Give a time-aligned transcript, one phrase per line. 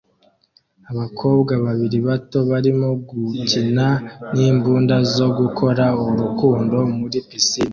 [0.91, 3.87] Abakobwa babiri bato barimo gukina
[4.35, 7.69] n'imbunda zo gukora urukundo muri pisine